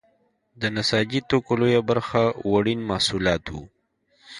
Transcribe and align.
د 0.61 0.61
نساجي 0.75 1.19
توکو 1.29 1.53
لویه 1.59 1.81
برخه 1.89 2.21
وړین 2.51 2.79
محصولات 2.89 3.43
وو. 3.53 3.63